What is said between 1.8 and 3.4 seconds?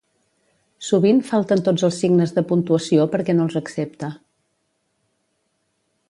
els signes de puntuació perquè